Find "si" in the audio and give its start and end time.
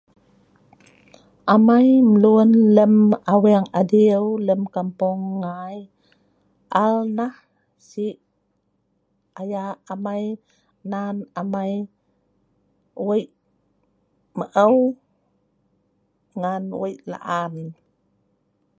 7.87-8.05